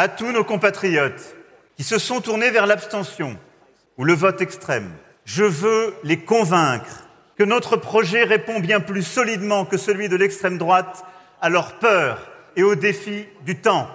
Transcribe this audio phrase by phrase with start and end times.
[0.00, 1.36] à tous nos compatriotes
[1.76, 3.38] qui se sont tournés vers l'abstention
[3.98, 4.90] ou le vote extrême,
[5.26, 7.06] je veux les convaincre
[7.36, 11.04] que notre projet répond bien plus solidement que celui de l'extrême droite
[11.42, 13.90] à leurs peurs et aux défis du temps.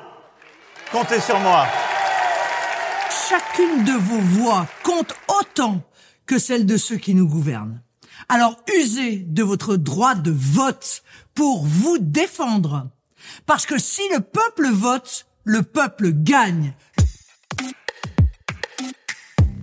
[0.92, 1.66] Comptez sur moi.
[3.28, 5.82] Chacune de vos voix compte autant
[6.28, 7.82] que celle de ceux qui nous gouvernent.
[8.30, 11.02] Alors usez de votre droit de vote
[11.34, 12.92] pour vous défendre.
[13.48, 16.74] Parce que si le peuple vote, le peuple gagne.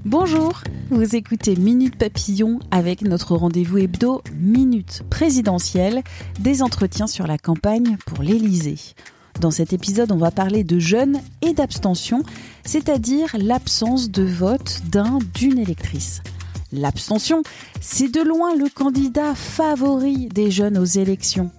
[0.04, 6.04] Bonjour, vous écoutez Minute Papillon avec notre rendez-vous hebdo Minute présidentielle,
[6.38, 8.78] des entretiens sur la campagne pour l'Élysée.
[9.40, 12.22] Dans cet épisode, on va parler de jeunes et d'abstention,
[12.64, 16.22] c'est-à-dire l'absence de vote d'un d'une électrice.
[16.70, 17.42] L'abstention,
[17.80, 21.50] c'est de loin le candidat favori des jeunes aux élections.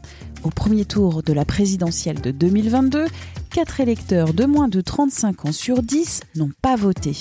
[0.44, 3.06] Au premier tour de la présidentielle de 2022,
[3.54, 7.16] 4 électeurs de moins de 35 ans sur 10 n'ont pas voté.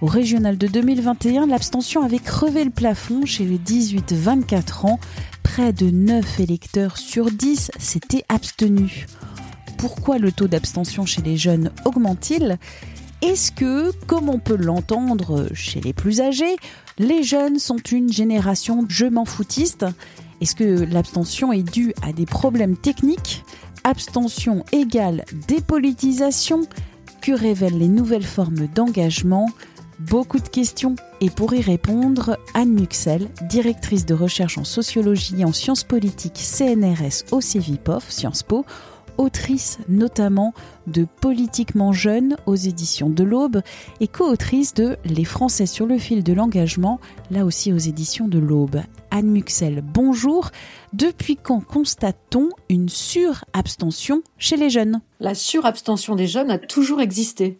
[0.00, 5.00] Au régional de 2021, l'abstention avait crevé le plafond chez les 18-24 ans.
[5.42, 9.06] Près de 9 électeurs sur 10 s'étaient abstenus.
[9.76, 12.56] Pourquoi le taux d'abstention chez les jeunes augmente-t-il?
[13.20, 16.54] Est-ce que, comme on peut l'entendre chez les plus âgés,
[16.98, 19.86] les jeunes sont une génération je m'en foutiste?
[20.40, 23.44] Est-ce que l'abstention est due à des problèmes techniques?
[23.86, 26.62] Abstention égale dépolitisation
[27.20, 29.50] Que révèlent les nouvelles formes d'engagement?
[29.98, 35.44] Beaucoup de questions et pour y répondre, Anne Muxel, directrice de recherche en sociologie et
[35.44, 38.64] en sciences politiques CNRS au CEVIPOF, Sciences Po,
[39.18, 40.54] autrice notamment
[40.86, 43.60] de Politiquement jeune aux éditions de l'Aube
[44.00, 48.38] et co-autrice de Les Français sur le fil de l'engagement, là aussi aux éditions de
[48.38, 48.80] l'Aube.
[49.10, 50.50] Anne Muxel, bonjour.
[50.92, 55.00] Depuis quand constate-t-on une surabstention chez les jeunes?
[55.20, 57.58] La surabstention des jeunes a toujours existé.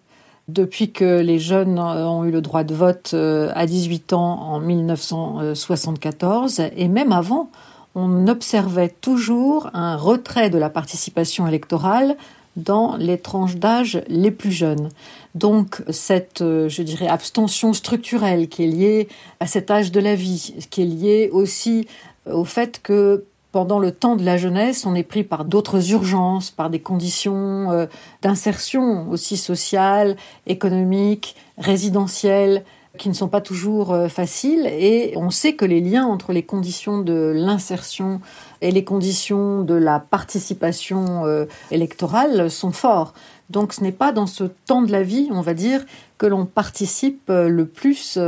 [0.49, 4.61] Depuis que les jeunes ont eu le droit de vote euh, à 18 ans en
[4.61, 7.49] 1974 et même avant,
[7.95, 12.17] on observait toujours un retrait de la participation électorale
[12.57, 14.91] dans les tranches d'âge les plus jeunes.
[15.35, 19.09] Donc cette, euh, je dirais, abstention structurelle qui est liée
[19.41, 21.89] à cet âge de la vie, qui est liée aussi
[22.29, 25.93] euh, au fait que pendant le temps de la jeunesse, on est pris par d'autres
[25.93, 27.87] urgences, par des conditions euh,
[28.23, 30.17] d'insertion aussi sociale,
[30.47, 32.65] économique, résidentielle,
[32.99, 34.67] qui ne sont pas toujours euh, faciles.
[34.67, 38.21] Et on sait que les liens entre les conditions de l'insertion
[38.61, 43.15] et les conditions de la participation euh, électorale sont forts.
[43.51, 45.85] Donc ce n'est pas dans ce temps de la vie, on va dire,
[46.19, 48.19] que l'on participe euh, le plus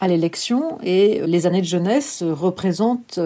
[0.00, 0.78] à l'élection.
[0.82, 3.20] Et les années de jeunesse représentent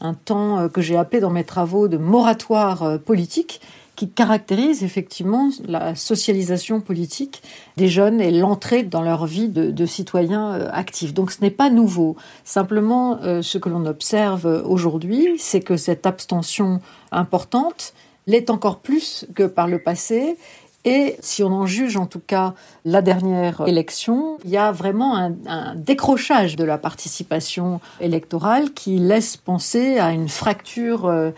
[0.00, 3.60] un temps que j'ai appelé dans mes travaux de moratoire politique
[3.96, 7.42] qui caractérise effectivement la socialisation politique
[7.76, 11.14] des jeunes et l'entrée dans leur vie de, citoyens euh, actifs.
[11.14, 12.16] Donc ce n'est pas nouveau.
[12.44, 16.80] Simplement, euh, ce que l'on observe aujourd'hui, c'est que cette abstention
[17.12, 17.92] importante
[18.26, 20.36] l'est encore plus que par le passé.
[20.84, 25.16] Et si on en juge en tout cas la dernière élection, il y a vraiment
[25.16, 31.30] un, décrochage de la participation électorale qui laisse penser à une fracture euh,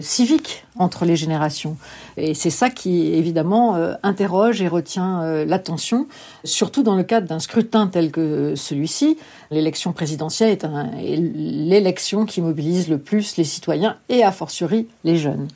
[0.00, 1.76] civique entre les générations.
[2.16, 6.06] Et c'est ça qui, évidemment, euh, interroge et retient euh, l'attention,
[6.44, 9.16] surtout dans le cadre d'un scrutin tel que celui-ci.
[9.50, 15.16] L'élection présidentielle est, est l'élection qui mobilise le plus les citoyens et, a fortiori, les
[15.16, 15.48] jeunes.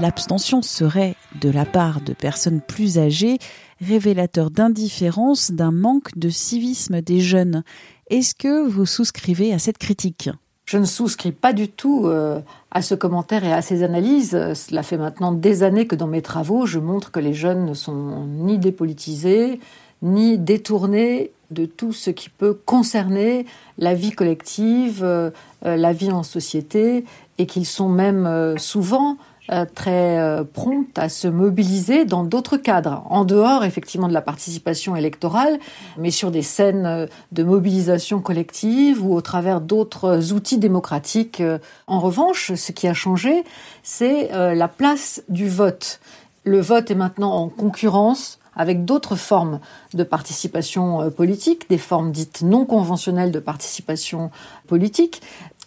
[0.00, 3.38] L'abstention serait, de la part de personnes plus âgées,
[3.80, 7.62] révélateur d'indifférence, d'un manque de civisme des jeunes.
[8.10, 10.28] Est-ce que vous souscrivez à cette critique?
[10.64, 14.30] Je ne souscris pas du tout euh, à ce commentaire et à ces analyses.
[14.54, 17.74] Cela fait maintenant des années que dans mes travaux, je montre que les jeunes ne
[17.74, 19.60] sont ni dépolitisés,
[20.02, 23.46] ni détournés de tout ce qui peut concerner
[23.78, 25.30] la vie collective, euh,
[25.64, 27.04] euh, la vie en société,
[27.38, 29.14] et qu'ils sont même souvent euh,
[29.48, 34.96] très euh, prompte à se mobiliser dans d'autres cadres, en dehors effectivement de la participation
[34.96, 35.58] électorale,
[35.98, 41.42] mais sur des scènes euh, de mobilisation collective ou au travers d'autres outils démocratiques.
[41.86, 43.44] En revanche, ce qui a changé,
[43.82, 46.00] c'est la place du vote.
[46.44, 49.60] Le vote est maintenant en concurrence avec d'autres formes
[49.94, 54.30] de participation politique, des formes dites non conventionnelles de participation
[54.66, 55.22] politique.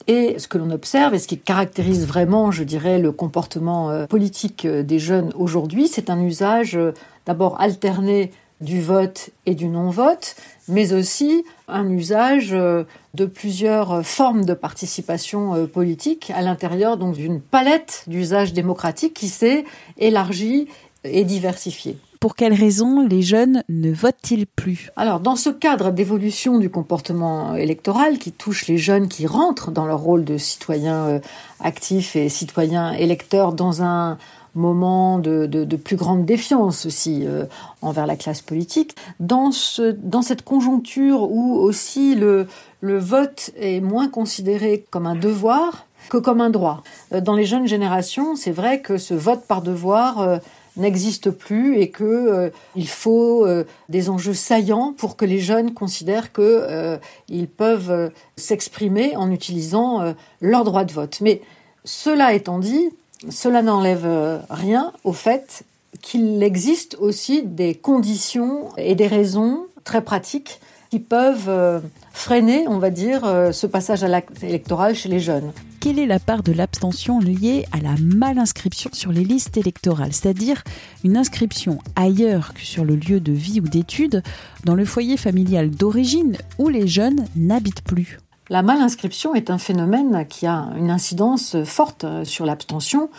[0.07, 4.05] Et ce que l'on observe et ce qui caractérise vraiment, je dirais, le comportement euh,
[4.05, 6.93] politique euh, des jeunes aujourd'hui, c'est un usage euh,
[7.25, 8.31] d'abord alterné
[8.61, 10.35] du vote et du non-vote,
[10.69, 18.03] mais aussi un usage de plusieurs formes de participation politique à l'intérieur donc d'une palette
[18.07, 19.63] d'usages démocratiques qui s'est
[19.99, 20.69] élargie
[21.03, 21.99] et diversifiée.
[22.19, 24.89] Pour quelles raisons les jeunes ne votent-ils plus?
[24.95, 29.85] Alors, dans ce cadre d'évolution du comportement électoral qui touche les jeunes qui rentrent dans
[29.85, 31.19] leur rôle de citoyens euh,
[31.59, 34.17] actifs et citoyens électeurs dans un
[34.55, 37.45] moment de, plus grande défiance aussi euh,
[37.83, 38.95] envers la classe politique.
[39.19, 42.47] Dans, ce, dans cette conjoncture où aussi le,
[42.81, 46.83] vote est moins considéré comme un devoir que comme un droit.
[47.13, 50.39] Euh, dans les jeunes générations, c'est vrai que ce vote par devoir
[50.77, 53.47] n'existe plus et que il faut
[53.89, 60.63] des enjeux saillants pour que les jeunes considèrent que ils peuvent s'exprimer en utilisant leur
[60.63, 61.19] droit de vote.
[61.21, 61.41] Mais
[61.83, 62.89] cela étant dit,
[63.29, 65.63] cela n'enlève euh, rien au fait
[66.01, 70.59] qu'il existe aussi des conditions et des raisons très pratiques
[70.91, 71.79] qui peuvent euh,
[72.11, 75.51] freiner, on va dire, euh, ce passage à l'acte électoral chez les jeunes.
[75.79, 80.63] Quelle est la part de l'abstention liée à la malinscription sur les listes électorales, c'est-à-dire
[81.03, 84.23] une inscription ailleurs que sur le lieu de vie ou d'études,
[84.65, 88.19] dans le foyer familial d'origine où les jeunes n'habitent plus?
[88.49, 93.09] La malinscription est un phénomène qui a une incidence forte sur l'abstention.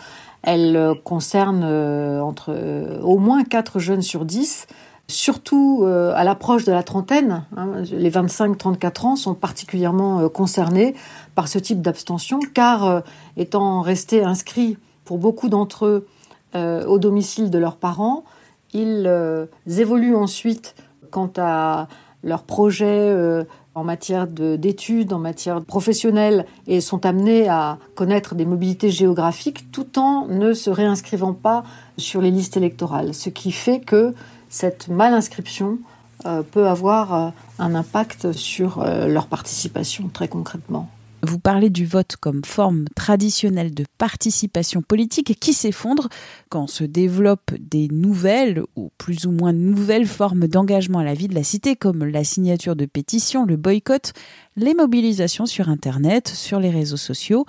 [0.41, 4.67] Elle concerne euh, entre euh, au moins 4 jeunes sur 10,
[5.09, 7.43] surtout euh, à l'approche de la trentaine.
[7.57, 7.83] Hein.
[7.91, 10.95] les 25-34 ans sont particulièrement concernés
[11.35, 13.03] par ce type d'abstention, car
[13.37, 16.07] étant restés inscrits pour beaucoup d'entre eux
[16.55, 18.23] au domicile de leurs parents,
[18.73, 19.09] ils
[19.67, 20.75] évoluent ensuite
[21.11, 21.87] quant à
[22.23, 23.45] leurs projets
[23.79, 29.97] en matière d'études, en matière professionnelle, et sont amenés à connaître des mobilités géographiques tout
[29.97, 31.63] en ne se réinscrivant pas
[31.97, 33.13] sur les listes électorales.
[33.13, 34.13] Ce qui fait que
[34.49, 35.79] cette malinscription
[36.25, 37.29] euh, peut avoir euh,
[37.59, 40.89] un impact sur euh, leur participation très concrètement.
[41.21, 46.07] Vous parlez du vote comme forme traditionnelle de participation politique qui s'effondre
[46.49, 51.27] quand se développent des nouvelles ou plus ou moins nouvelles formes d'engagement à la vie
[51.27, 54.13] de la cité comme la signature de pétitions, le boycott,
[54.55, 57.45] les mobilisations sur Internet, sur les réseaux sociaux.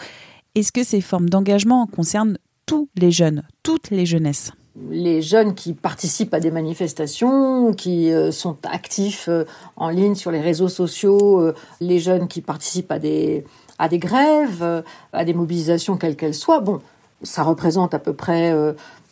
[0.56, 4.52] Est-ce que ces formes d'engagement concernent tous les jeunes, toutes les jeunesses?
[4.88, 9.44] Les jeunes qui participent à des manifestations, qui euh, sont actifs euh,
[9.76, 13.44] en ligne sur les réseaux sociaux, euh, les jeunes qui participent à des,
[13.78, 16.60] à des grèves, à des mobilisations quelles qu'elles soient.
[16.60, 16.80] Bon,
[17.22, 18.54] ça représente à peu près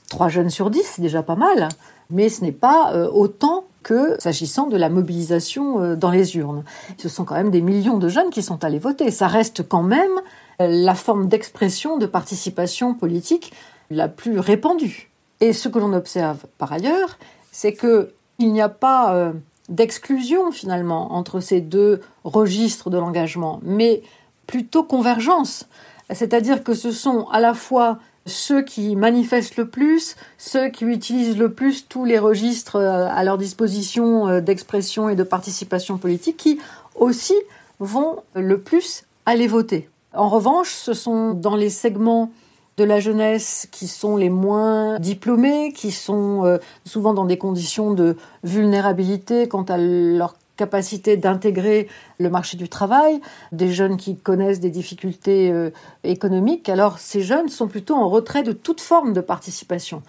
[0.08, 1.68] trois jeunes sur dix, c'est déjà pas mal,
[2.10, 6.64] mais ce n'est pas autant que s'agissant de la mobilisation dans les urnes.
[6.96, 9.10] Ce sont quand même des millions de jeunes qui sont allés voter.
[9.10, 10.20] Ça reste quand même
[10.58, 13.52] la forme d'expression de participation politique
[13.90, 15.08] la plus répandue.
[15.40, 17.18] Et ce que l'on observe par ailleurs,
[17.52, 19.32] c'est que il n'y a pas euh,
[19.68, 24.02] d'exclusion finalement entre ces deux registres de l'engagement, mais
[24.46, 25.66] plutôt convergence.
[26.10, 31.38] C'est-à-dire que ce sont à la fois ceux qui manifestent le plus, ceux qui utilisent
[31.38, 36.36] le plus tous les registres euh, à leur disposition euh, d'expression et de participation politique,
[36.36, 36.60] qui
[36.94, 37.34] aussi
[37.80, 39.88] vont le plus aller voter.
[40.14, 42.30] En revanche, ce sont dans les segments
[42.78, 47.92] de la jeunesse qui sont les moins diplômés, qui sont euh, souvent dans des conditions
[47.92, 51.88] de vulnérabilité quant à leur capacité d'intégrer
[52.18, 53.20] le marché du travail,
[53.50, 55.70] des jeunes qui connaissent des difficultés euh,
[56.04, 56.68] économiques.
[56.68, 60.02] Alors ces jeunes sont plutôt en retrait de toute forme de participation.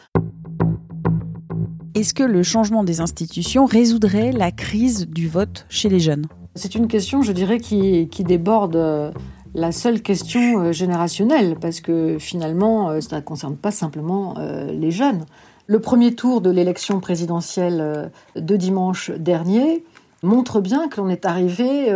[1.95, 6.27] Est-ce que le changement des institutions résoudrait la crise du vote chez les jeunes?
[6.53, 9.11] C'est une question, je dirais, qui, qui déborde euh,
[9.53, 14.71] la seule question euh, générationnelle, parce que finalement, euh, ça ne concerne pas simplement euh,
[14.71, 15.25] les jeunes.
[15.67, 19.83] Le premier tour de l'élection présidentielle de dimanche dernier
[20.23, 21.93] montre bien que l'on est arrivé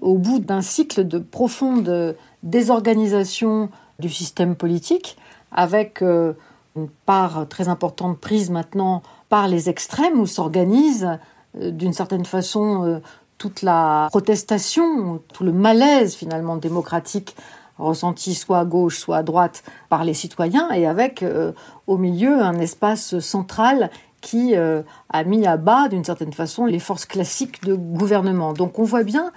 [0.00, 3.68] au bout d'un cycle de profonde désorganisation
[4.00, 5.16] du système politique,
[5.52, 11.20] avec une part très importante prise maintenant par les extrêmes, où s'organisent
[11.54, 13.00] d'une certaine façon
[13.38, 17.36] toute la protestation, tout le malaise finalement démocratique
[17.78, 21.52] ressenti soit à gauche, soit à droite par les citoyens, et avec euh,
[21.86, 23.90] au milieu un espace central
[24.20, 28.52] qui euh, a mis à bas d'une certaine façon les forces classiques de gouvernement.
[28.52, 29.30] Donc on voit bien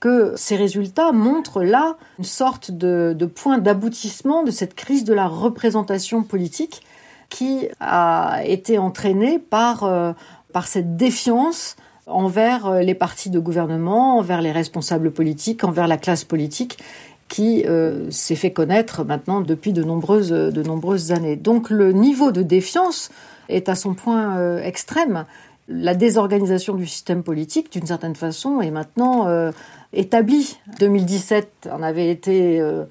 [0.00, 5.28] que ces résultats montrent là une sorte de, point d'aboutissement de cette crise de la
[5.28, 6.82] représentation politique
[7.30, 10.12] qui a été entraînée par, euh,
[10.52, 15.96] par cette défiance envers euh, les partis de gouvernement, envers les responsables politiques, envers la
[15.96, 16.78] classe politique
[17.28, 21.36] qui euh, s'est fait connaître maintenant depuis de nombreuses, de nombreuses années.
[21.36, 23.10] Donc le niveau de défiance
[23.48, 25.24] est à son point euh, extrême
[25.68, 29.50] la désorganisation du système politique, d'une certaine façon, est maintenant euh,
[29.92, 30.58] établie.
[30.78, 32.84] 2017 en avait été euh,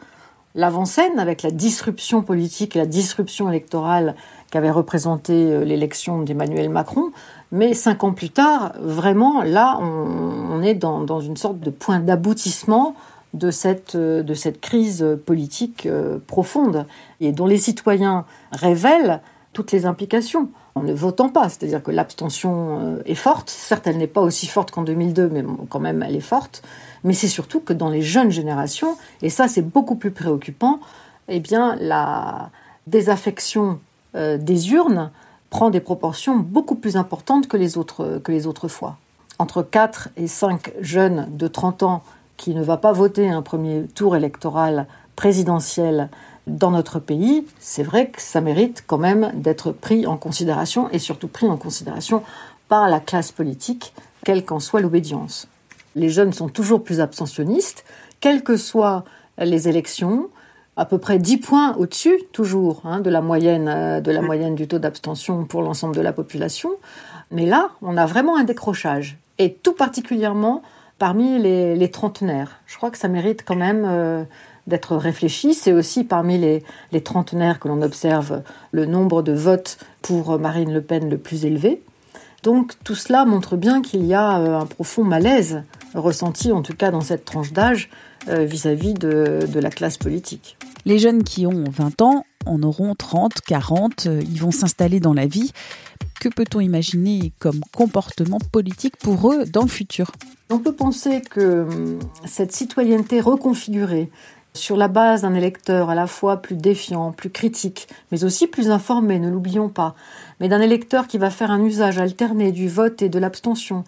[0.55, 4.15] l'avant-scène avec la disruption politique et la disruption électorale
[4.51, 7.11] qu'avait représenté euh, l'élection d'Emmanuel Macron.
[7.51, 11.99] Mais cinq ans plus tard, vraiment, là, on, est dans, dans, une sorte de point
[11.99, 12.95] d'aboutissement
[13.33, 15.87] de cette, de cette crise politique
[16.27, 16.85] profonde
[17.19, 19.21] et dont les citoyens révèlent
[19.53, 21.49] toutes les implications en ne votant pas.
[21.49, 23.49] C'est-à-dire que l'abstention euh, est forte.
[23.49, 26.63] Certes, elle n'est pas aussi forte qu'en 2002, mais quand même, elle est forte.
[27.03, 30.79] Mais c'est surtout que dans les jeunes générations, et ça, c'est beaucoup plus préoccupant,
[31.27, 31.41] eh
[31.79, 32.49] la
[32.87, 33.79] désaffection
[34.15, 35.11] euh, des urnes
[35.49, 38.97] prend des proportions beaucoup plus importantes que les autres, que les autres fois.
[39.39, 42.03] Entre 4 et 5 jeunes de 30 ans
[42.37, 46.09] qui ne va pas voter un premier tour électoral présidentiel
[46.47, 50.99] dans notre pays, c'est vrai que ça mérite quand même d'être pris en considération et
[50.99, 52.23] surtout pris en considération
[52.67, 53.93] par la classe politique,
[54.25, 55.47] quelle qu'en soit l'obédience.
[55.95, 57.85] Les jeunes sont toujours plus abstentionnistes,
[58.19, 59.03] quelles que soient
[59.37, 60.29] les élections,
[60.75, 64.55] à peu près 10 points au-dessus, toujours, hein, de, la moyenne, euh, de la moyenne
[64.55, 66.71] du taux d'abstention pour l'ensemble de la population.
[67.31, 70.61] Mais là, on a vraiment un décrochage, et tout particulièrement
[70.99, 72.61] parmi les, trentenaires.
[72.65, 74.23] Je crois que ça mérite quand même euh,
[74.67, 75.53] d'être réfléchi.
[75.53, 80.73] C'est aussi parmi les, les trentenaires que l'on observe le nombre de votes pour Marine
[80.73, 81.81] Le Pen le plus élevé.
[82.43, 86.75] Donc tout cela montre bien qu'il y a euh, un profond malaise ressenti, en tout
[86.75, 87.89] cas dans cette tranche d'âge,
[88.29, 90.57] euh, vis-à-vis de, de la classe politique.
[90.85, 95.13] Les jeunes qui ont 20 ans en auront 30, 40, euh, ils vont s'installer dans
[95.13, 95.51] la vie.
[96.19, 100.11] Que peut-on imaginer comme comportement politique pour eux dans le futur?
[100.49, 104.09] On peut penser que hum, cette citoyenneté reconfigurée,
[104.53, 108.69] sur la base d'un électeur à la fois plus défiant, plus critique, mais aussi plus
[108.69, 109.95] informé, ne l'oublions pas,
[110.39, 113.83] mais d'un électeur qui va faire un usage alterné du vote et de l'abstention,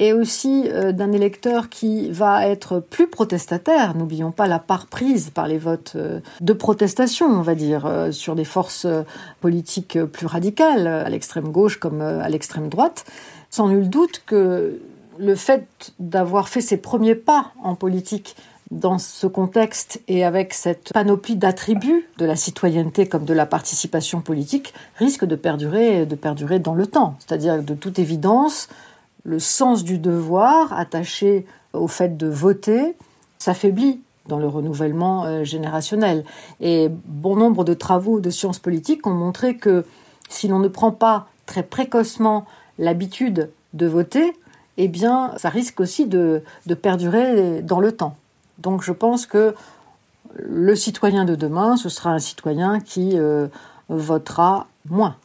[0.00, 5.30] et aussi euh, d'un électeur qui va être plus protestataire, n'oublions pas la part prise
[5.30, 8.86] par les votes euh, de protestation, on va dire, euh, sur des forces
[9.40, 13.04] politiques plus radicales, à l'extrême gauche comme à l'extrême droite,
[13.50, 14.80] sans nul doute que
[15.18, 18.36] le fait d'avoir fait ses premiers pas en politique
[18.70, 24.20] dans ce contexte et avec cette panoplie d'attributs de la citoyenneté comme de la participation
[24.20, 27.16] politique risque de perdurer, de perdurer dans le temps.
[27.18, 28.68] C'est-à-dire de toute évidence,
[29.24, 32.96] le sens du devoir attaché au fait de voter
[33.38, 36.24] s'affaiblit dans le renouvellement euh, générationnel.
[36.60, 39.84] Et bon nombre de travaux de sciences politiques ont montré que
[40.28, 42.46] si l'on ne prend pas très précocement
[42.78, 44.32] l'habitude de voter,
[44.76, 46.42] eh bien, ça risque aussi de,
[46.80, 48.16] perdurer dans le temps.
[48.58, 49.54] Donc je pense que
[50.34, 53.48] le citoyen de demain, ce sera un citoyen qui euh,
[53.88, 55.16] votera moins.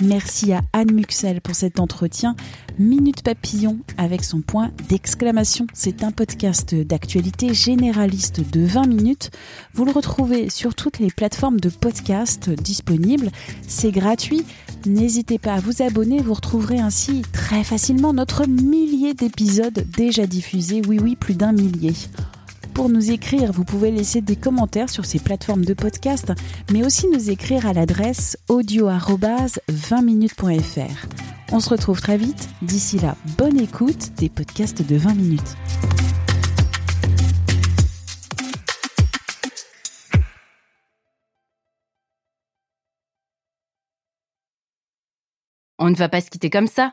[0.00, 2.36] Merci à Anne Muxel pour cet entretien.
[2.78, 5.66] Minute Papillon avec son point d'exclamation.
[5.72, 9.30] C'est un podcast d'actualité généraliste de 20 minutes.
[9.74, 13.30] Vous le retrouvez sur toutes les plateformes de podcast disponibles.
[13.66, 14.44] C'est gratuit.
[14.86, 16.22] N'hésitez pas à vous abonner.
[16.22, 20.80] Vous retrouverez ainsi très facilement notre millier d'épisodes déjà diffusés.
[20.86, 21.94] Oui, oui, plus d'un millier
[22.78, 26.32] pour nous écrire, vous pouvez laisser des commentaires sur ces plateformes de podcast,
[26.70, 31.08] mais aussi nous écrire à l'adresse audio-20minutes.fr.
[31.50, 32.48] On se retrouve très vite.
[32.62, 35.56] D'ici là, bonne écoute des podcasts de 20 minutes.
[45.80, 46.92] On ne va pas se quitter comme ça.